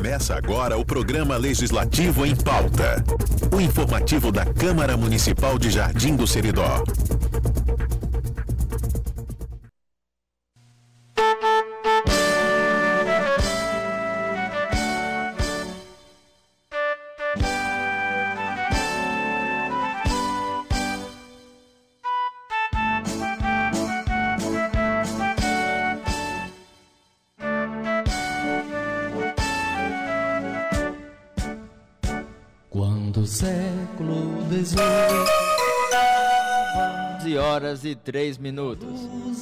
[0.00, 3.04] Começa agora o programa Legislativo em Pauta.
[3.54, 6.82] O informativo da Câmara Municipal de Jardim do Seridó.
[37.90, 38.88] E 3 minutos.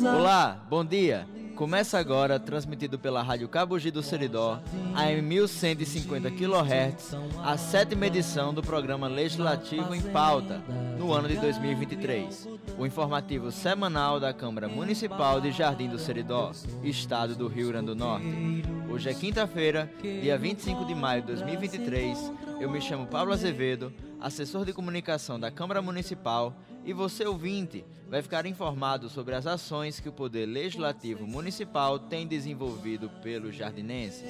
[0.03, 1.29] Olá, bom dia.
[1.55, 4.61] Começa agora, transmitido pela Rádio Cabugi do Seridó,
[4.95, 10.63] a 1150 kHz, a sétima edição do programa Legislativo em Pauta,
[10.97, 12.49] no ano de 2023.
[12.79, 17.97] O informativo semanal da Câmara Municipal de Jardim do Seridó, Estado do Rio Grande do
[17.97, 18.63] Norte.
[18.89, 22.33] Hoje é quinta-feira, dia 25 de maio de 2023.
[22.61, 26.55] Eu me chamo Pablo Azevedo, assessor de comunicação da Câmara Municipal,
[26.89, 32.27] e você, ouvinte, vai ficar informado sobre as ações que o Poder Legislativo Municipal tem
[32.27, 34.25] desenvolvido pelos jardinenses.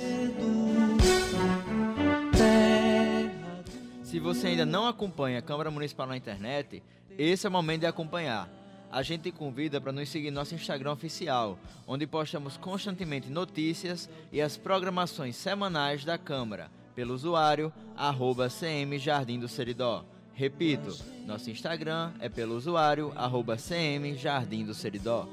[4.03, 6.83] Se você ainda não acompanha a Câmara Municipal na internet,
[7.17, 8.51] esse é o momento de acompanhar.
[8.91, 14.11] A gente te convida para nos seguir no nosso Instagram oficial, onde postamos constantemente notícias
[14.33, 20.05] e as programações semanais da Câmara, pelo usuário arroba CM Jardim do Seridó.
[20.39, 25.29] Repito, nosso Instagram é pelo usuário arroba CM Jardim do Seridó.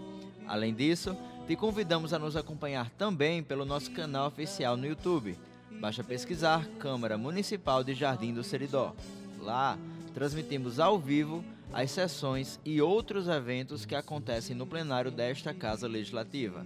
[0.47, 5.37] Além disso, te convidamos a nos acompanhar também pelo nosso canal oficial no YouTube.
[5.79, 8.95] Basta pesquisar Câmara Municipal de Jardim do Seridó.
[9.39, 9.77] Lá,
[10.15, 16.65] transmitimos ao vivo as sessões e outros eventos que acontecem no plenário desta Casa Legislativa.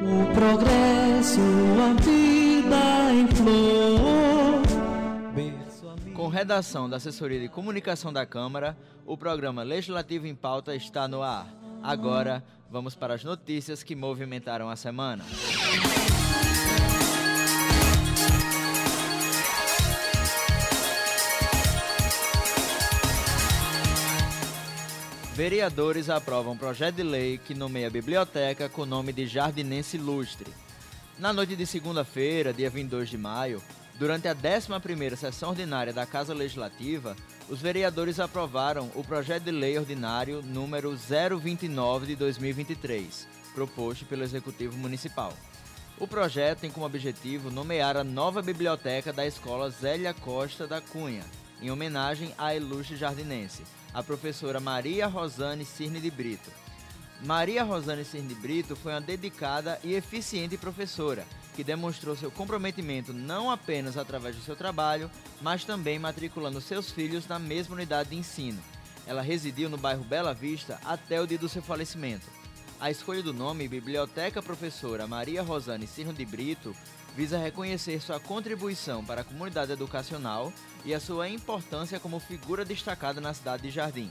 [0.02, 1.42] O progresso,
[1.82, 4.60] a vida em flor.
[6.20, 11.24] Com redação da Assessoria de Comunicação da Câmara, o programa Legislativo em Pauta está no
[11.24, 11.48] ar.
[11.82, 15.26] Agora, vamos para as notícias que movimentaram a semana.
[25.34, 30.52] Vereadores aprovam projeto de lei que nomeia a biblioteca com o nome de Jardinense Ilustre.
[31.18, 33.64] Na noite de segunda-feira, dia 22 de maio,
[34.00, 37.18] durante a 11ª sessão ordinária da Casa Legislativa,
[37.50, 44.78] os vereadores aprovaram o projeto de lei ordinário número 029 de 2023, proposto pelo Executivo
[44.78, 45.34] Municipal.
[46.00, 51.26] O projeto tem como objetivo nomear a nova biblioteca da Escola Zélia Costa da Cunha,
[51.62, 56.50] em homenagem à ilustre jardinense, a professora Maria Rosane Cirne de Brito.
[57.22, 61.26] Maria Rosane Cirne de Brito foi uma dedicada e eficiente professora,
[61.60, 65.12] que demonstrou seu comprometimento não apenas através do seu trabalho,
[65.42, 68.64] mas também matriculando seus filhos na mesma unidade de ensino.
[69.06, 72.26] Ela residiu no bairro Bela Vista até o dia do seu falecimento.
[72.80, 76.74] A escolha do nome Biblioteca Professora Maria Rosane Cirno de Brito
[77.14, 80.54] visa reconhecer sua contribuição para a comunidade educacional
[80.86, 84.10] e a sua importância como figura destacada na cidade de Jardim.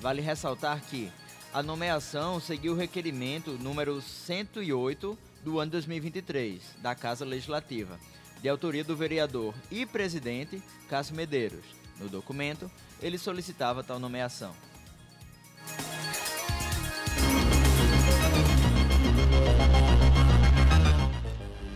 [0.00, 1.10] Vale ressaltar que
[1.52, 8.00] a nomeação seguiu o requerimento número 108 do ano 2023 da Casa Legislativa,
[8.42, 11.64] de autoria do vereador e presidente Cássio Medeiros.
[12.00, 12.68] No documento,
[13.00, 14.52] ele solicitava tal nomeação.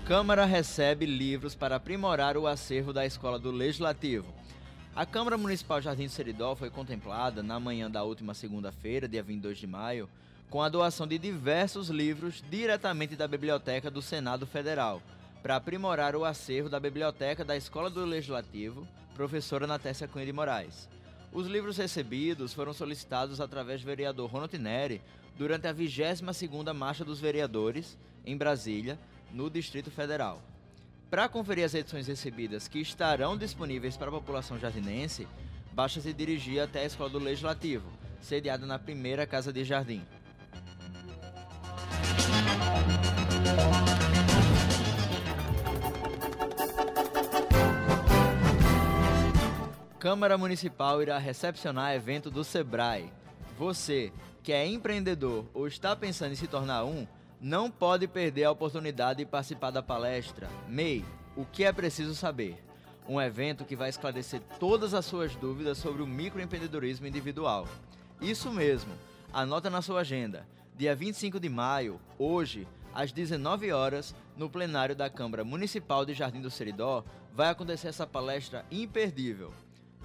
[0.05, 4.35] Câmara recebe livros para aprimorar o acervo da Escola do Legislativo.
[4.97, 9.59] A Câmara Municipal Jardim do Seridó foi contemplada na manhã da última segunda-feira, dia 22
[9.59, 10.09] de maio,
[10.51, 15.01] com a doação de diversos livros diretamente da Biblioteca do Senado Federal,
[15.41, 20.89] para aprimorar o acervo da Biblioteca da Escola do Legislativo, professora Natécia Cunha de Moraes.
[21.33, 25.01] Os livros recebidos foram solicitados através do vereador Ronald Neri
[25.39, 28.99] durante a 22ª Marcha dos Vereadores, em Brasília,
[29.33, 30.43] no Distrito Federal.
[31.09, 35.29] Para conferir as edições recebidas que estarão disponíveis para a população jardinense,
[35.73, 37.89] basta se dirigir até a Escola do Legislativo,
[38.21, 40.05] sediada na primeira Casa de Jardim.
[50.01, 53.13] Câmara Municipal irá recepcionar evento do Sebrae.
[53.59, 54.13] Você,
[54.43, 57.07] que é empreendedor ou está pensando em se tornar um,
[57.41, 61.05] não pode perder a oportunidade de participar da palestra MEI,
[61.37, 62.57] o que é preciso saber.
[63.09, 67.69] Um evento que vai esclarecer todas as suas dúvidas sobre o microempreendedorismo individual.
[68.21, 68.93] Isso mesmo,
[69.33, 70.47] anota na sua agenda.
[70.77, 76.41] Dia 25 de maio, hoje, às 19 horas, no plenário da Câmara Municipal de Jardim
[76.41, 77.05] do Seridó,
[77.35, 79.53] vai acontecer essa palestra imperdível.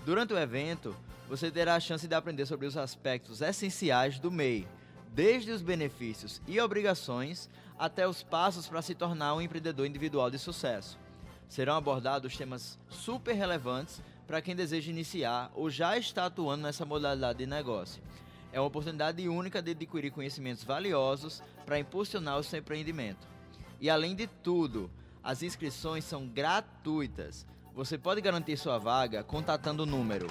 [0.05, 0.95] Durante o evento,
[1.27, 4.67] você terá a chance de aprender sobre os aspectos essenciais do MEI,
[5.13, 7.49] desde os benefícios e obrigações
[7.79, 10.99] até os passos para se tornar um empreendedor individual de sucesso.
[11.47, 17.39] Serão abordados temas super relevantes para quem deseja iniciar ou já está atuando nessa modalidade
[17.39, 18.01] de negócio.
[18.55, 23.27] É uma oportunidade única de adquirir conhecimentos valiosos para impulsionar o seu empreendimento.
[23.81, 24.89] E além de tudo,
[25.21, 27.45] as inscrições são gratuitas.
[27.73, 30.27] Você pode garantir sua vaga contatando o número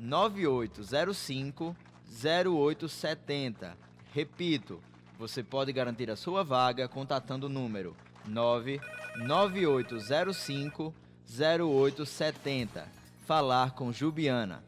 [0.00, 1.76] 99805
[2.24, 3.76] 0870.
[4.14, 4.80] Repito,
[5.18, 7.94] você pode garantir a sua vaga contatando o número
[8.26, 10.94] 99805
[11.28, 12.88] 0870.
[13.26, 14.66] Falar com Jubiana.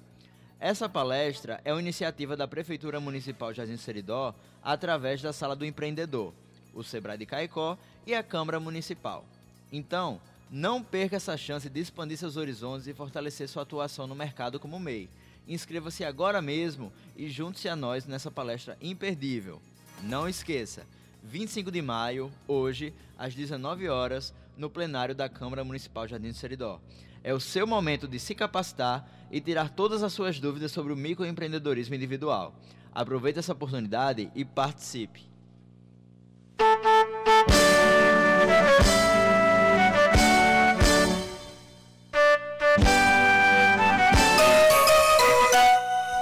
[0.61, 6.35] Essa palestra é uma iniciativa da Prefeitura Municipal Jardim Seridó através da Sala do Empreendedor,
[6.75, 9.25] o Sebrae de Caicó e a Câmara Municipal.
[9.73, 10.21] Então,
[10.51, 14.79] não perca essa chance de expandir seus horizontes e fortalecer sua atuação no mercado como
[14.79, 15.09] MEI.
[15.49, 19.63] Inscreva-se agora mesmo e junte-se a nós nessa palestra imperdível.
[20.03, 20.87] Não esqueça,
[21.25, 26.79] 25 de maio, hoje, às 19 horas, no plenário da Câmara Municipal Jardim do Seridó.
[27.23, 30.97] É o seu momento de se capacitar e tirar todas as suas dúvidas sobre o
[30.97, 32.55] microempreendedorismo individual.
[32.93, 35.29] Aproveite essa oportunidade e participe.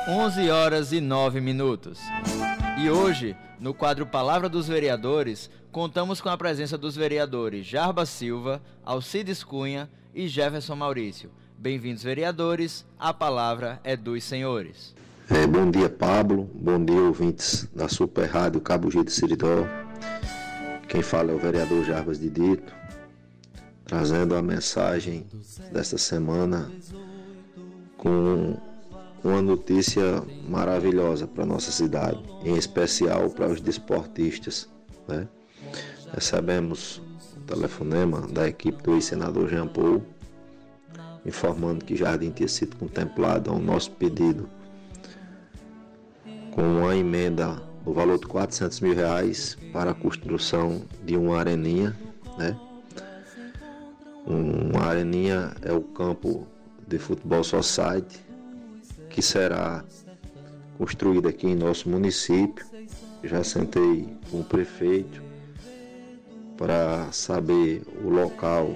[0.09, 2.01] Onze horas e nove minutos.
[2.83, 8.61] E hoje, no quadro Palavra dos Vereadores, contamos com a presença dos vereadores Jarba Silva,
[8.85, 9.89] Alcides Cunha
[10.19, 11.31] e Jefferson Maurício.
[11.57, 12.85] Bem-vindos, vereadores.
[12.99, 14.93] A palavra é dos senhores.
[15.31, 16.51] É, bom dia, Pablo.
[16.55, 19.65] Bom dia, ouvintes da Super Rádio Cabo G de Siridó.
[20.89, 22.75] Quem fala é o vereador Jarbas de Dito,
[23.85, 25.25] trazendo a mensagem
[25.73, 26.69] desta semana
[27.97, 28.57] com
[29.23, 34.69] uma notícia maravilhosa para nossa cidade, em especial para os desportistas.
[35.07, 35.29] Né?
[36.13, 37.01] Recebemos
[37.49, 40.03] telefonema da equipe do ex-senador Jean Paul,
[41.25, 44.49] informando que Jardim tinha sido contemplado ao nosso pedido
[46.53, 51.97] com uma emenda no valor de 400 mil reais para a construção de uma areninha,
[52.37, 52.59] né?
[54.27, 56.47] Uma areninha é o campo
[56.87, 58.21] de futebol society
[59.09, 59.83] que será
[60.77, 62.67] construída aqui em nosso município.
[63.25, 65.28] Já sentei com o prefeito
[66.59, 68.75] para saber o local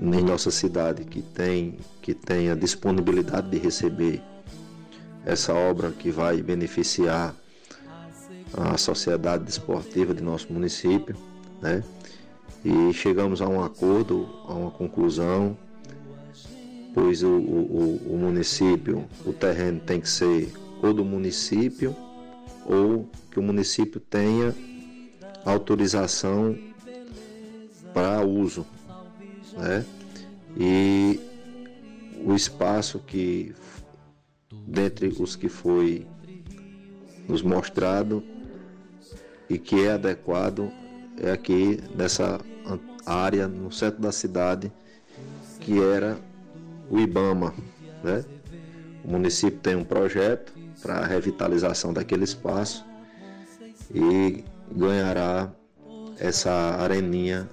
[0.00, 4.22] em nossa cidade que tem que tenha disponibilidade de receber
[5.26, 7.34] essa obra que vai beneficiar
[8.56, 11.16] a sociedade desportiva de nosso município,
[11.60, 11.82] né?
[12.64, 15.56] E chegamos a um acordo, a uma conclusão
[16.94, 20.50] pois o, o, o município, o terreno tem que ser
[20.80, 21.94] ou do município
[22.64, 24.54] ou que o município tenha
[25.44, 26.56] autorização
[27.92, 28.66] para uso,
[29.56, 29.84] né?
[30.56, 31.20] E
[32.24, 33.54] o espaço que
[34.66, 36.06] dentre os que foi
[37.28, 38.22] nos mostrado
[39.48, 40.70] e que é adequado
[41.18, 42.40] é aqui nessa
[43.06, 44.72] área no centro da cidade
[45.60, 46.18] que era
[46.90, 47.54] o IBAMA.
[48.02, 48.24] Né?
[49.04, 52.84] O município tem um projeto para a revitalização daquele espaço
[53.94, 55.52] e ganhará
[56.18, 57.48] essa areninha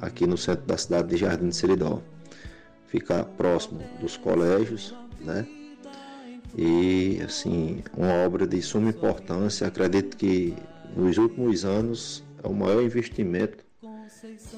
[0.00, 2.00] aqui no centro da cidade de Jardim de Seridó.
[2.86, 5.46] Fica próximo dos colégios, né?
[6.56, 9.66] E assim, uma obra de suma importância.
[9.66, 10.54] Acredito que
[10.96, 13.64] nos últimos anos é o maior investimento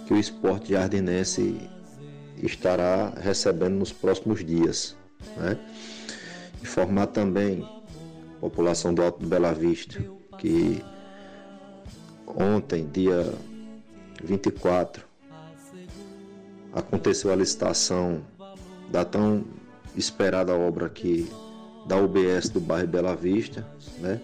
[0.07, 1.59] que o esporte jardinense
[2.43, 4.95] estará recebendo nos próximos dias.
[5.37, 5.59] Né?
[6.63, 7.67] Informar também
[8.37, 10.05] a população do Alto do Bela Vista
[10.39, 10.83] que
[12.27, 13.33] ontem, dia
[14.23, 15.05] 24,
[16.73, 18.23] aconteceu a licitação
[18.91, 19.45] da tão
[19.97, 21.31] esperada obra aqui
[21.87, 23.67] da UBS do bairro Bela Vista,
[23.99, 24.21] né?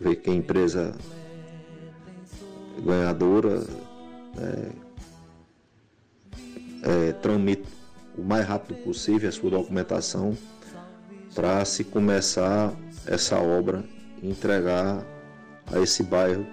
[0.00, 0.94] Ver que a empresa
[2.84, 3.60] ganhadora
[4.34, 4.72] né,
[6.82, 7.68] é, tramite
[8.16, 10.36] o mais rápido possível a sua documentação
[11.34, 12.72] para se começar
[13.06, 13.84] essa obra
[14.22, 15.04] e entregar
[15.72, 16.46] a esse bairro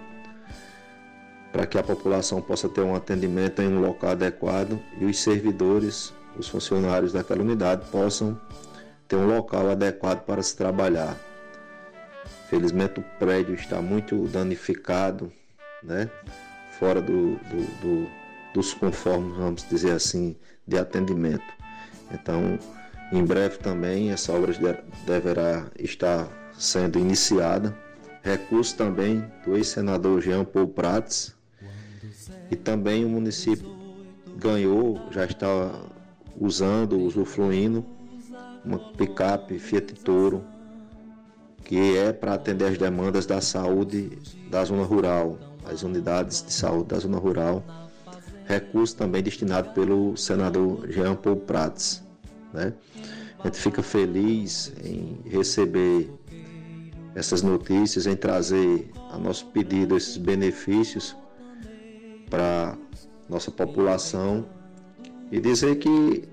[1.51, 6.13] para que a população possa ter um atendimento em um local adequado e os servidores,
[6.37, 8.39] os funcionários daquela unidade possam
[9.07, 11.17] ter um local adequado para se trabalhar.
[12.49, 15.31] Felizmente o prédio está muito danificado,
[15.83, 16.09] né?
[16.79, 18.09] fora do, do, do,
[18.53, 21.43] dos conformes, vamos dizer assim, de atendimento.
[22.11, 22.57] Então,
[23.11, 24.53] em breve também essa obra
[25.05, 27.75] deverá estar sendo iniciada.
[28.23, 31.35] Recurso também do ex-senador Jean Paul Prats,
[32.51, 33.69] e também o município
[34.37, 35.71] ganhou, já está
[36.39, 37.85] usando, usufruindo,
[38.63, 40.43] uma picape Fiat Toro,
[41.63, 44.17] que é para atender as demandas da saúde
[44.49, 47.63] da zona rural, as unidades de saúde da zona rural.
[48.45, 52.01] Recurso também destinado pelo senador Jean Paul Prats.
[52.51, 52.73] Né?
[53.37, 56.11] A gente fica feliz em receber
[57.13, 61.15] essas notícias, em trazer a nosso pedido esses benefícios
[62.29, 62.77] para
[63.27, 64.45] nossa população
[65.31, 66.27] e dizer que,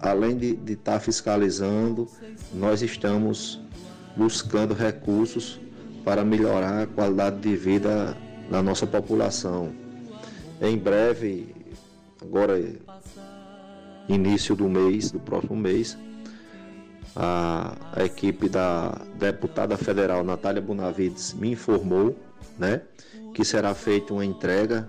[0.00, 2.08] além de estar tá fiscalizando,
[2.54, 3.60] nós estamos
[4.16, 5.60] buscando recursos
[6.04, 8.16] para melhorar a qualidade de vida
[8.50, 9.72] da nossa população.
[10.60, 11.54] Em breve,
[12.20, 12.58] agora
[14.08, 15.96] início do mês, do próximo mês,
[17.14, 22.16] a, a equipe da deputada federal Natália Bonavides me informou,
[22.58, 22.82] né,
[23.34, 24.88] que será feita uma entrega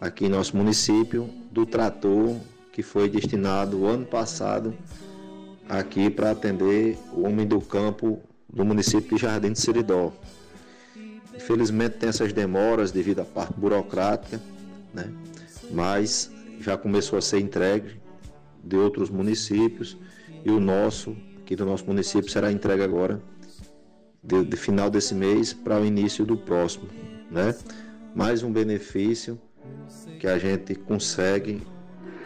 [0.00, 2.36] aqui em nosso município do trator
[2.72, 4.74] que foi destinado o ano passado
[5.68, 10.12] aqui para atender o homem do campo do município de Jardim de Seridó.
[11.34, 14.40] Infelizmente tem essas demoras devido à parte burocrática,
[14.92, 15.12] né?
[15.70, 16.30] mas
[16.60, 18.00] já começou a ser entregue
[18.62, 19.96] de outros municípios
[20.44, 23.20] e o nosso, aqui do nosso município, será entregue agora
[24.22, 26.88] de, de final desse mês para o início do próximo.
[27.30, 27.54] Né?
[28.14, 29.40] Mais um benefício
[30.20, 31.62] que a gente consegue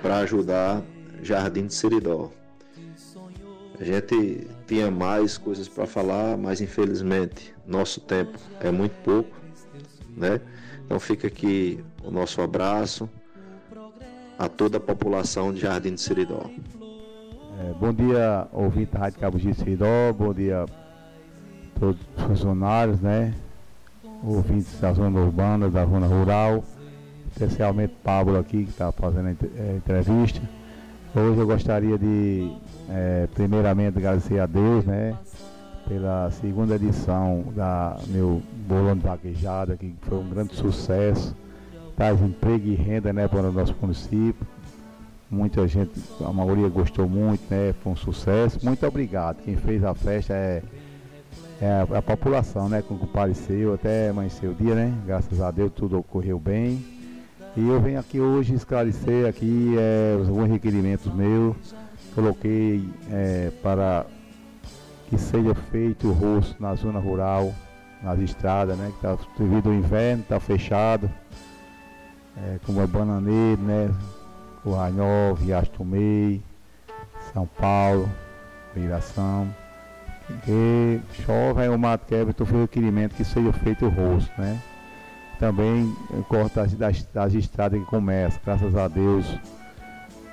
[0.02, 0.82] para ajudar
[1.22, 2.30] Jardim de Seridó.
[3.78, 9.30] A gente tinha mais coisas para falar, mas infelizmente nosso tempo é muito pouco,
[10.16, 10.40] né?
[10.84, 13.08] Então fica aqui o nosso abraço
[14.38, 16.50] a toda a população de Jardim de Seridó.
[17.60, 20.64] É, bom dia, ouvinte da Rádio Cabo de Seridó, bom dia
[21.78, 23.34] todos os funcionários, né?
[24.24, 26.64] Ouvintes da zona urbana, da zona rural
[27.36, 30.40] especialmente Pablo aqui, que está fazendo a é, entrevista.
[31.14, 32.50] Hoje eu gostaria de,
[32.88, 35.14] é, primeiramente, agradecer a Deus, né,
[35.86, 41.36] pela segunda edição da meu bolão de vaquejada, que foi um grande sucesso,
[41.94, 44.46] traz emprego e renda, né, para o nosso município.
[45.30, 48.60] Muita gente, a maioria gostou muito, né, foi um sucesso.
[48.64, 49.42] Muito obrigado.
[49.42, 50.62] Quem fez a festa é
[51.60, 54.92] é, a, a, população, né, com compareceu, até amanheceu o dia, né?
[55.06, 56.84] Graças a Deus tudo ocorreu bem.
[57.56, 61.56] E eu venho aqui hoje esclarecer aqui é, alguns requerimentos meus.
[62.14, 64.04] Coloquei é, para
[65.08, 67.54] que seja feito o rosto na zona rural,
[68.02, 68.92] nas estradas, né?
[68.94, 71.10] Que tá, devido ao inverno, está fechado.
[72.36, 73.90] É, como é Bananeiro, né?
[74.62, 76.42] Curranhol, Riacho Tomei,
[77.32, 78.10] São Paulo,
[78.74, 79.48] Viração.
[80.48, 84.60] E chove, o mato quebra, então foi o requerimento que seja feito o rosto, né?
[85.38, 85.94] também
[86.28, 89.26] corta as, das, das estradas que começam, graças a Deus.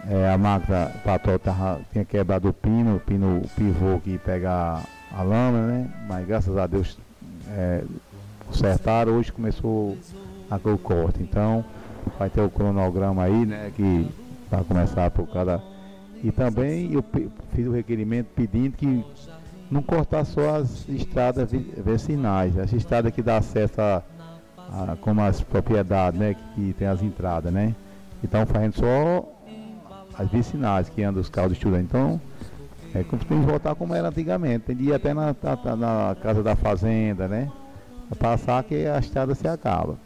[0.10, 1.40] É, a máquina patrol
[1.92, 4.82] tinha quebrado o pino, o pino o pivô que pega
[5.12, 5.90] a, lama, né?
[6.08, 6.98] Mas graças a Deus
[7.50, 7.84] é,
[8.46, 9.98] consertaram, hoje começou
[10.52, 11.24] a o corte.
[11.24, 11.64] Então
[12.20, 13.72] vai ter o cronograma aí, né?
[13.74, 14.10] Que
[14.52, 15.62] vai começar por cada.
[16.22, 17.04] E também eu
[17.54, 19.06] fiz o requerimento pedindo que
[19.74, 24.04] não cortar só as estradas vicinais, as estradas que dá acesso a
[24.74, 27.76] a, como as propriedades, né, que, que, tem as entradas, né?
[28.24, 29.30] Então fazendo só
[30.18, 31.86] as vicinais que andam os carros de estudante.
[31.86, 32.20] Então,
[32.94, 34.66] é como tem que voltar como era antigamente.
[34.66, 37.52] Tem de ir até na, na, na casa da fazenda, né?
[38.10, 39.98] Pra passar que a estrada se acaba.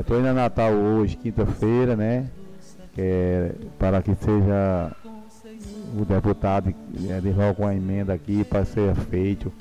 [0.00, 2.28] Estou é, indo a Natal hoje, quinta-feira, né?
[2.96, 4.92] É, para que seja
[5.96, 6.74] o deputado
[7.08, 9.52] é, de com a emenda aqui para ser feito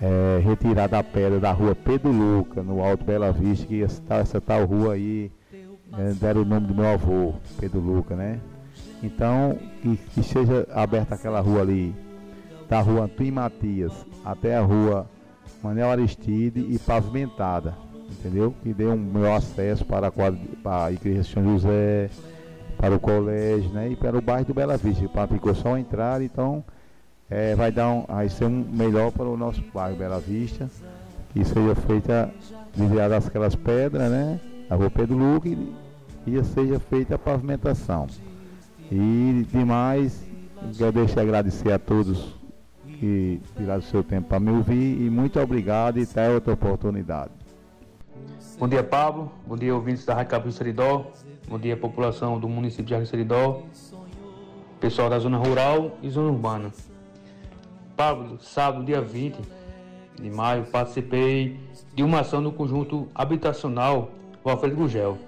[0.00, 4.40] é, retirar da pedra da rua Pedro Luca, no Alto Bela Vista, que essa, essa
[4.40, 5.30] tal rua aí
[5.96, 8.40] é, deram o nome do meu avô, Pedro Luca, né?
[9.02, 11.94] Então, que, que seja aberta aquela rua ali,
[12.68, 13.92] da rua Antônio Matias
[14.24, 15.08] até a rua
[15.62, 17.74] Manel Aristide e pavimentada,
[18.10, 18.54] entendeu?
[18.62, 22.10] Que dê um melhor acesso para a, para a igreja São José,
[22.76, 23.90] para o colégio, né?
[23.90, 26.64] E para o bairro do Bela Vista, para ficou só entrar, então
[27.30, 30.68] é, vai, dar um, vai ser um melhor para o nosso bairro Bela Vista,
[31.32, 32.32] que seja feita
[32.74, 34.40] desviada aquelas pedras, né?
[34.68, 35.74] A rua Pedro Luque
[36.26, 38.06] e seja feita a pavimentação.
[38.90, 40.20] E demais,
[40.78, 42.34] eu deixo agradecer a todos
[42.98, 47.30] que tiraram o seu tempo para me ouvir e muito obrigado e até outra oportunidade.
[48.58, 49.30] Bom dia, Pablo.
[49.46, 51.06] Bom dia, ouvintes da Rádio Capim Seridó.
[51.48, 53.62] Bom dia, população do município de Jardim Seridó.
[54.80, 56.72] Pessoal da zona rural e zona urbana.
[57.96, 59.38] Pablo, sábado, dia 20
[60.20, 61.60] de maio, participei
[61.94, 64.10] de uma ação no conjunto habitacional
[64.50, 65.18] Alfredo Gugel,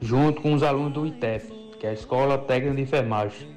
[0.00, 3.48] junto com os alunos do ITEF, que é a Escola Técnica de Enfermagem.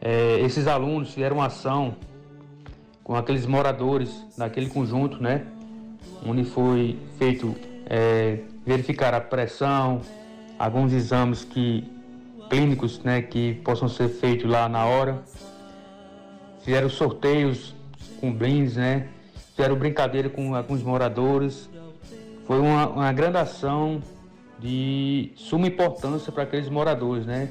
[0.00, 1.94] É, esses alunos fizeram uma ação
[3.04, 5.46] com aqueles moradores daquele conjunto, né?
[6.26, 7.54] Onde foi feito
[7.86, 10.00] é, verificar a pressão,
[10.58, 11.84] alguns exames que
[12.50, 15.22] clínicos, né, que possam ser feitos lá na hora.
[16.62, 17.74] Fizeram sorteios
[18.20, 19.08] com brindes, né?
[19.54, 21.70] Fizeram brincadeira com alguns moradores.
[22.46, 24.02] Foi uma, uma grande ação
[24.58, 27.50] de suma importância para aqueles moradores, né?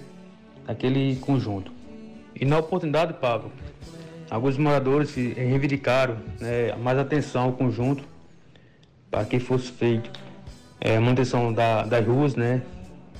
[0.68, 1.72] Daquele conjunto.
[2.36, 3.52] E na oportunidade, Pablo,
[4.30, 8.04] alguns moradores reivindicaram né, mais atenção ao conjunto
[9.10, 10.10] para que fosse feito
[10.80, 12.62] é, a manutenção da, das ruas, né?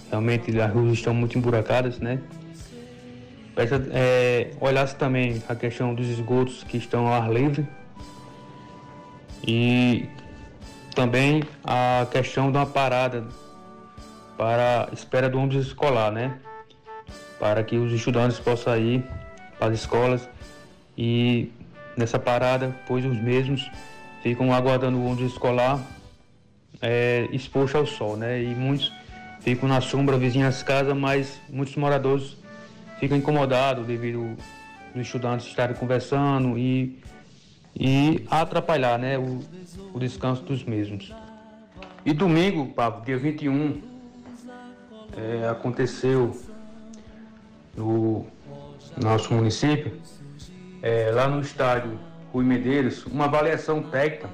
[0.10, 2.20] Realmente as ruas estão muito emburacadas, né?
[3.56, 7.68] Peça, é, olhasse também a questão dos esgotos que estão ao ar livre
[9.46, 10.08] e
[10.96, 13.28] também a questão uma parada
[14.38, 16.38] para espera do ônibus escolar, né?
[17.40, 19.04] Para que os estudantes possam ir
[19.58, 20.30] para as escolas
[20.98, 21.52] e
[21.98, 23.70] nessa parada, pois os mesmos
[24.22, 25.82] ficam aguardando o ônibus escolar
[26.82, 28.42] é, exposto ao sol, né?
[28.42, 28.92] E muitos
[29.42, 32.38] ficam na sombra vizinha às casas, mas muitos moradores
[33.00, 34.36] ficam incomodados devido
[34.94, 37.00] os estudantes estarem conversando e,
[37.76, 39.40] e atrapalhar né, o,
[39.94, 41.14] o descanso dos mesmos.
[42.06, 43.82] E domingo, Pablo, dia 21,
[45.16, 46.36] é, aconteceu
[47.76, 48.26] no
[49.02, 50.00] nosso município,
[50.82, 52.00] é, lá no estádio
[52.32, 54.30] Rui Medeiros, uma avaliação técnica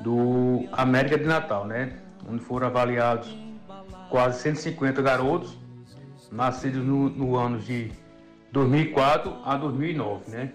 [0.00, 1.94] do América de Natal, né?
[2.28, 3.34] Onde foram avaliados
[4.10, 5.58] quase 150 garotos
[6.30, 7.90] nascidos no, no ano de
[8.52, 10.52] 2004 a 2009, né?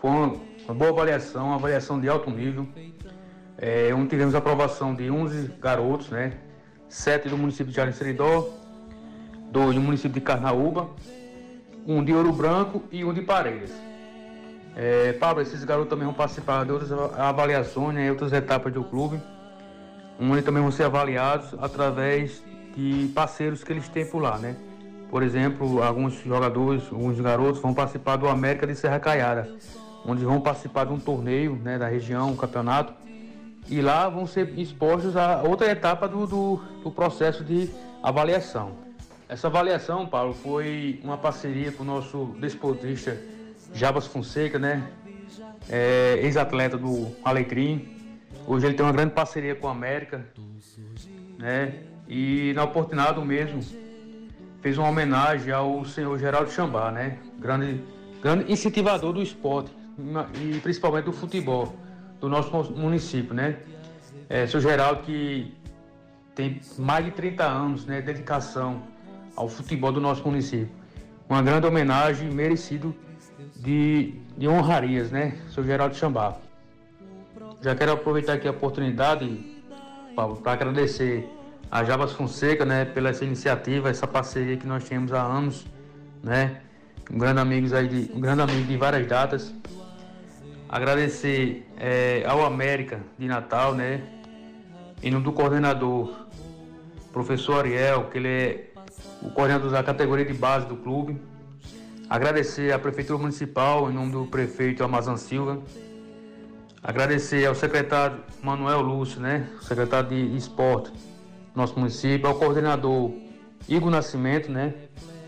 [0.00, 2.68] Foi uma, uma boa avaliação, uma avaliação de alto nível,
[3.58, 6.34] é, onde tivemos aprovação de 11 garotos, né?
[6.88, 8.48] Sete do município de Seridó,
[9.50, 10.88] dois do município de Carnaúba,
[11.86, 13.72] um de Ouro Branco e um de Pareiras.
[14.78, 19.18] É, Pablo, esses garotos também vão participar de outras avaliações, né, outras etapas do clube,
[20.20, 22.44] onde também vão ser avaliados através
[22.76, 24.54] de parceiros que eles têm por lá, né?
[25.10, 29.48] Por exemplo, alguns jogadores, alguns garotos vão participar do América de Serra Caiara,
[30.04, 32.92] onde vão participar de um torneio né, da região, um campeonato,
[33.70, 37.70] e lá vão ser expostos a outra etapa do, do, do processo de
[38.02, 38.72] avaliação.
[39.26, 43.16] Essa avaliação, Paulo, foi uma parceria com o nosso desportista
[43.74, 44.88] Jabas Fonseca, né?
[45.68, 47.96] É, Ex-atleta do Alecrim.
[48.46, 50.24] Hoje ele tem uma grande parceria com a América,
[51.38, 51.74] né?
[52.08, 53.60] E na oportunidade mesmo
[54.62, 57.18] fez uma homenagem ao senhor Geraldo Chambá, né?
[57.38, 57.82] Grande,
[58.22, 59.70] grande incentivador do esporte
[60.34, 61.74] e principalmente do futebol
[62.20, 63.56] do nosso município, né?
[64.28, 65.54] É, seu Geraldo que
[66.34, 68.00] tem mais de 30 anos, né?
[68.00, 68.82] Dedicação
[69.34, 70.70] ao futebol do nosso município.
[71.28, 72.94] Uma grande homenagem merecido
[73.56, 75.38] de, de honrarias, né?
[75.50, 76.36] Seu Geraldo Chambá.
[77.62, 79.56] Já quero aproveitar aqui a oportunidade,
[80.14, 81.28] para agradecer
[81.70, 85.66] a Jabas Fonseca, né, pela essa iniciativa, essa parceria que nós temos há anos,
[86.22, 86.60] né?
[87.10, 89.54] Um grande amigo aí de, um grande amigo de várias datas.
[90.68, 94.02] Agradecer é, ao América de Natal, né?
[95.02, 96.14] Em nome do coordenador,
[97.12, 98.70] professor Ariel, que ele é
[99.22, 101.20] o coordenador da categoria de base do clube.
[102.08, 105.60] Agradecer à Prefeitura Municipal, em nome do prefeito Amazon Silva.
[106.80, 109.48] Agradecer ao secretário Manuel Lúcio, né?
[109.60, 113.10] Secretário de Esporte do nosso município, ao coordenador
[113.68, 114.72] Igor Nascimento, né?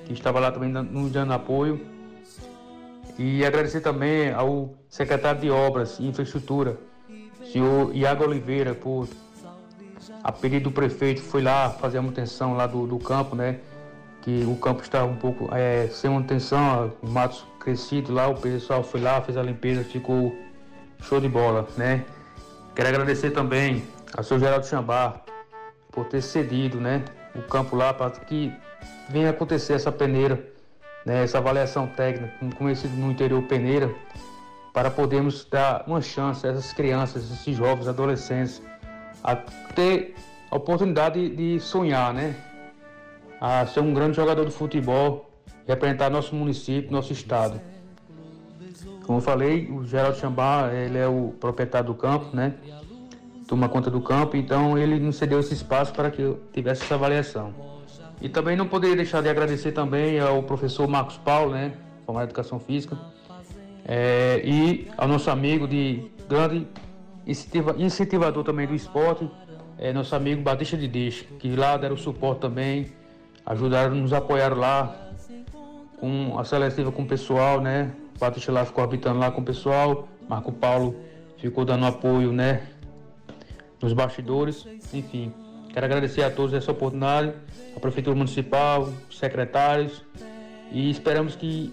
[0.05, 1.85] Que estava lá também nos dando apoio.
[3.19, 6.79] E agradecer também ao secretário de Obras e Infraestrutura,
[7.53, 9.09] senhor Iago Oliveira, por
[10.23, 13.59] a pedido do prefeito, foi lá fazer a manutenção lá do, do campo, né?
[14.23, 19.01] Que o campo está um pouco é, sem manutenção, matos crescidos lá, o pessoal foi
[19.01, 20.37] lá, fez a limpeza, ficou
[21.03, 22.05] show de bola, né?
[22.75, 23.85] Quero agradecer também
[24.17, 25.23] ao seu Geraldo Chambar
[25.91, 27.05] por ter cedido, né?
[27.35, 28.53] O campo lá para que
[29.09, 30.59] venha acontecer essa peneira
[31.09, 33.91] né, essa avaliação técnica, como conhecido no interior Peneira,
[34.75, 38.63] para podermos dar uma chance a essas crianças, esses jovens, adolescentes,
[39.25, 40.15] a ter
[40.51, 42.37] a oportunidade de sonhar, né?
[43.41, 45.31] A ser um grande jogador de futebol,
[45.67, 47.61] representar nosso município, nosso estado.
[49.05, 52.55] Como eu falei, o Geraldo Chambá, ele é o proprietário do campo, né?
[53.47, 56.95] Toma conta do campo, então ele nos cedeu esse espaço para que eu tivesse essa
[56.95, 57.55] avaliação.
[58.21, 61.73] E também não poderia deixar de agradecer também ao professor Marcos Paulo, né?
[62.05, 62.99] Formado em Educação Física,
[63.87, 66.67] é, e ao nosso amigo de grande
[67.27, 69.31] incentiva, incentivador também do esporte,
[69.79, 72.87] é, nosso amigo Batista de Deixa, que lá deram suporte também,
[73.49, 74.95] ajudaram, nos apoiaram lá
[75.99, 77.91] com a seletiva com o pessoal, né?
[78.15, 80.95] O Batista lá ficou habitando lá com o pessoal, Marco Paulo
[81.39, 82.63] ficou dando apoio, né?
[83.81, 85.33] Nos bastidores, enfim.
[85.73, 87.33] Quero agradecer a todos essa oportunidade,
[87.77, 90.05] a Prefeitura Municipal, os secretários,
[90.71, 91.73] e esperamos que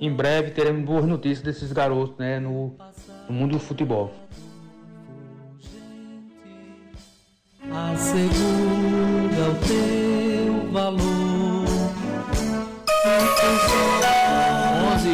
[0.00, 2.74] em breve teremos boas notícias desses garotos né, no,
[3.28, 4.12] no mundo do futebol.
[7.72, 8.65] Assegura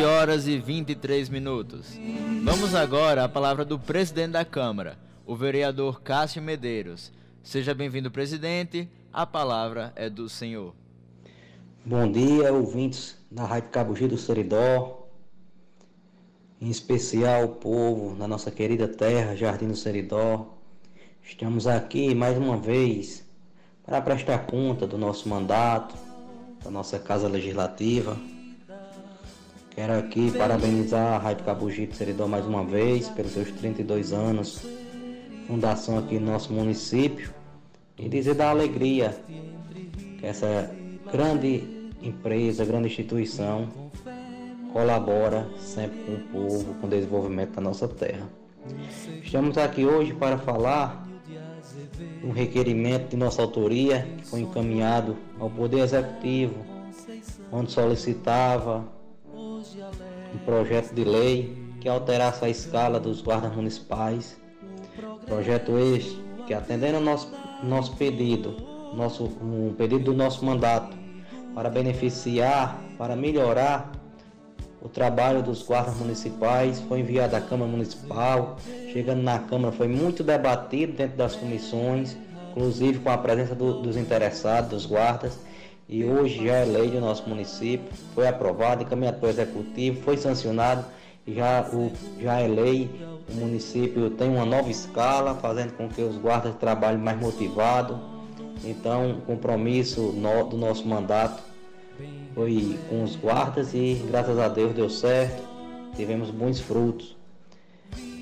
[0.02, 1.96] 11 horas e 23 minutos.
[2.42, 7.12] Vamos agora à palavra do presidente da Câmara, o vereador Cássio Medeiros.
[7.40, 8.88] Seja bem-vindo, presidente.
[9.12, 10.74] A palavra é do senhor.
[11.84, 15.06] Bom dia, ouvintes da Rádio Cabugi do Seridó,
[16.60, 20.58] em especial o povo da nossa querida terra, Jardim do Seridó.
[21.22, 23.24] Estamos aqui mais uma vez
[23.86, 25.94] para prestar conta do nosso mandato,
[26.60, 28.16] da nossa Casa Legislativa.
[29.74, 34.60] Quero aqui parabenizar a Rádio Cabugi do Seridó mais uma vez pelos seus 32 anos,
[35.46, 37.32] fundação aqui no nosso município,
[37.96, 39.16] e dizer da alegria
[40.18, 40.70] que essa
[41.10, 43.66] grande empresa, grande instituição
[44.74, 48.28] colabora sempre com o povo, com o desenvolvimento da nossa terra.
[49.22, 51.08] Estamos aqui hoje para falar
[52.22, 56.56] um requerimento de nossa autoria que foi encaminhado ao Poder Executivo,
[57.50, 58.86] onde solicitava
[60.44, 64.36] projeto de lei que alterasse a escala dos guardas municipais.
[65.26, 68.56] Projeto este que atendendo ao nosso, nosso pedido,
[68.94, 70.96] nosso, um pedido do nosso mandato,
[71.54, 73.92] para beneficiar, para melhorar
[74.80, 78.56] o trabalho dos guardas municipais, foi enviado à Câmara Municipal,
[78.92, 82.16] chegando na Câmara foi muito debatido dentro das comissões,
[82.50, 85.38] inclusive com a presença do, dos interessados, dos guardas,
[85.88, 90.16] e hoje já é lei do nosso município, foi aprovado, encaminhado para o Executivo, foi
[90.16, 90.84] sancionado,
[91.26, 92.90] já, o, já é lei,
[93.28, 97.96] o município tem uma nova escala, fazendo com que os guardas trabalhem mais motivados,
[98.64, 101.42] então, o compromisso no, do nosso mandato
[102.34, 105.42] foi com os guardas e graças a Deus deu certo,
[105.96, 107.16] tivemos bons frutos.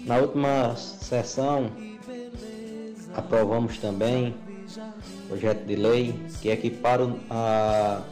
[0.06, 1.70] Na última sessão,
[3.14, 4.34] aprovamos também
[5.30, 8.02] projeto de lei que equipara a,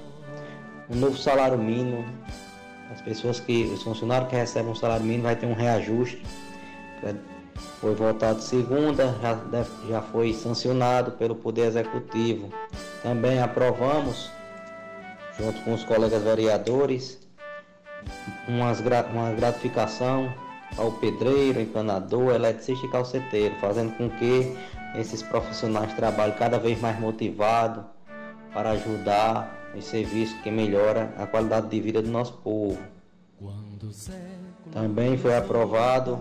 [0.89, 2.05] um novo salário mínimo.
[2.93, 6.23] As pessoas que, os funcionários que recebem um salário mínimo vai ter um reajuste
[7.81, 9.39] foi votado segunda, já,
[9.89, 12.49] já foi sancionado pelo Poder Executivo.
[13.03, 14.31] Também aprovamos,
[15.39, 17.19] junto com os colegas vereadores,
[18.49, 20.33] umas, uma gratificação
[20.77, 24.57] ao pedreiro, encanador, eletricista e calceteiro, fazendo com que
[24.95, 27.85] esses profissionais trabalhem cada vez mais motivados
[28.53, 32.79] para ajudar em serviço que melhora a qualidade de vida do nosso povo.
[34.73, 36.21] Também foi aprovado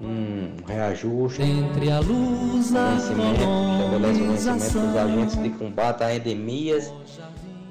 [0.00, 6.92] um reajuste, Entre a luz, estabelece o vencimento dos agentes de combate a endemias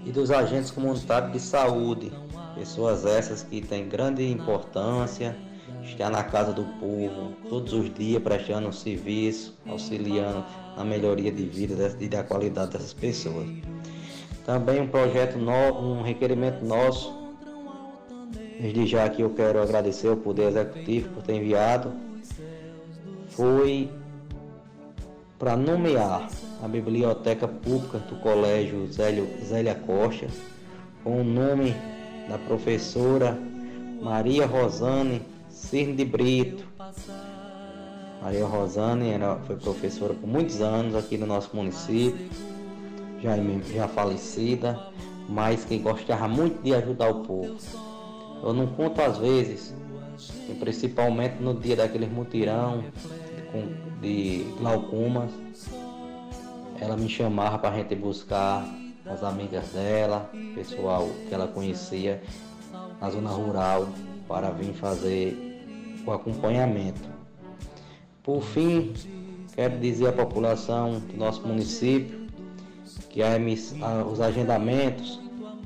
[0.06, 2.12] e dos agentes comunitários de saúde,
[2.56, 5.36] pessoas essas que têm grande importância,
[5.84, 11.44] estão na casa do povo todos os dias prestando um serviço, auxiliando na melhoria de
[11.44, 13.48] vida e da qualidade dessas pessoas.
[14.46, 17.14] Também um projeto, um requerimento nosso,
[18.60, 21.94] desde já que eu quero agradecer ao Poder Executivo por ter enviado
[23.30, 23.90] foi
[25.38, 26.28] para nomear
[26.62, 30.28] a biblioteca pública do Colégio Zélio, Zélia Costa
[31.04, 31.74] com o nome
[32.28, 33.40] da professora
[34.02, 35.22] Maria Rosane
[35.60, 36.66] Cirne de Brito.
[38.24, 42.28] Maria Rosane era, foi professora por muitos anos aqui no nosso município,
[43.22, 43.36] já,
[43.74, 44.80] já falecida,
[45.28, 47.58] mas que gostava muito de ajudar o povo.
[48.42, 49.76] Eu não conto às vezes,
[50.60, 52.84] principalmente no dia daqueles mutirão,
[54.02, 55.32] de glaucomas.
[56.80, 58.66] Ela me chamava para a gente buscar
[59.06, 62.24] as amigas dela, pessoal que ela conhecia
[63.00, 63.88] na zona rural
[64.28, 65.49] para vir fazer
[66.06, 67.10] o acompanhamento.
[68.24, 68.94] Por fim,
[69.56, 72.28] quero dizer à população do nosso município
[73.10, 73.22] que
[74.12, 75.20] os agendamentos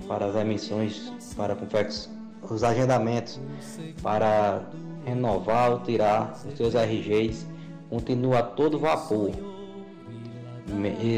[0.08, 1.58] para as emissões, para
[2.50, 3.40] os agendamentos
[4.02, 4.64] para
[5.06, 7.46] renovar ou tirar os seus RGs
[7.90, 9.32] continua a todo vapor.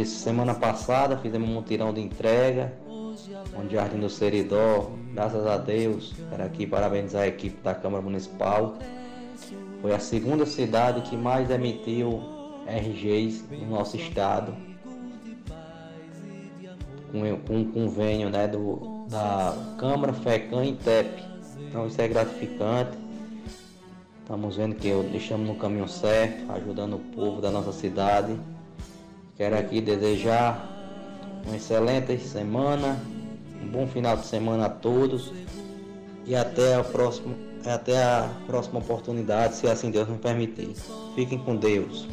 [0.06, 2.74] semana passada fizemos um tirão de entrega,
[3.58, 8.78] onde Jardim do Seridó, graças a Deus, quero aqui parabenizar a equipe da Câmara Municipal.
[9.82, 12.22] Foi a segunda cidade que mais emitiu
[12.68, 14.54] RGs no nosso estado.
[17.12, 21.24] Com, com um convênio né, do, da Câmara, FECAM e TEP.
[21.68, 22.98] Então isso é gratificante.
[24.22, 28.36] Estamos vendo que estamos no caminho certo, ajudando o povo da nossa cidade.
[29.38, 30.68] Quero aqui desejar
[31.46, 33.00] uma excelente semana,
[33.62, 35.32] um bom final de semana a todos
[36.26, 37.36] e até a próxima,
[37.72, 40.76] até a próxima oportunidade, se assim Deus nos permitir.
[41.16, 42.08] Fiquem com Deus.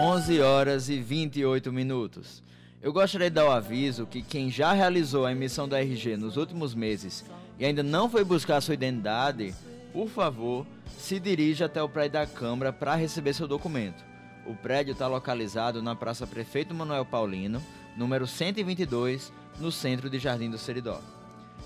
[0.00, 2.42] Onze horas e vinte e oito minutos.
[2.80, 6.36] Eu gostaria de dar o aviso que quem já realizou a emissão da RG nos
[6.36, 7.24] últimos meses
[7.58, 9.52] e ainda não foi buscar sua identidade,
[9.92, 10.64] por favor,
[10.96, 14.04] se dirija até o prédio da Câmara para receber seu documento.
[14.46, 17.60] O prédio está localizado na Praça Prefeito Manuel Paulino,
[17.98, 21.00] número 122, no centro de Jardim do Seridó.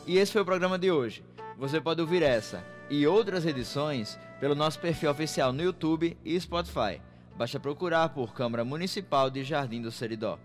[0.06, 1.22] E esse foi o programa de hoje.
[1.58, 7.02] Você pode ouvir essa e outras edições pelo nosso perfil oficial no YouTube e Spotify.
[7.36, 10.38] Basta procurar por Câmara Municipal de Jardim do Seridó.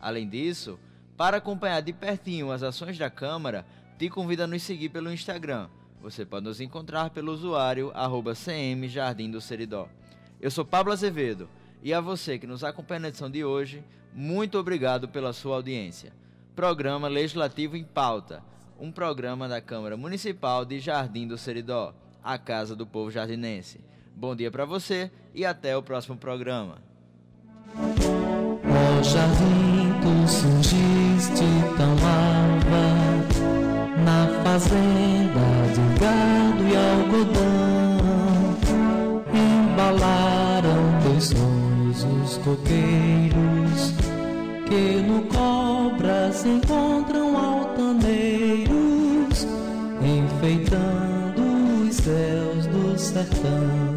[0.00, 0.78] Além disso,
[1.14, 3.66] para acompanhar de pertinho as ações da Câmara,
[3.98, 5.68] te convido a nos seguir pelo Instagram.
[6.00, 8.32] Você pode nos encontrar pelo usuário arroba.
[10.40, 11.48] Eu sou Pablo Azevedo
[11.84, 16.14] e a você que nos acompanha na edição de hoje, muito obrigado pela sua audiência.
[16.56, 18.42] Programa Legislativo em Pauta,
[18.80, 23.80] um programa da Câmara Municipal de Jardim do Seridó, a Casa do Povo Jardinense.
[24.16, 26.78] Bom dia para você e até o próximo programa.
[27.76, 31.44] Ó jardim, tu surgiste
[31.76, 32.94] tão alva
[34.02, 35.40] Na fazenda
[35.74, 37.94] de gado e algodão
[39.34, 43.94] Embalaram teus sonhos os coqueiros
[44.66, 48.66] Que no cobras encontram altaneiros
[50.02, 53.93] Enfeitando os céus do sertão